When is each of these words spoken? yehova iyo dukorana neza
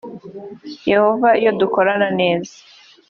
yehova 0.91 1.29
iyo 1.41 1.51
dukorana 1.59 2.07
neza 2.19 2.55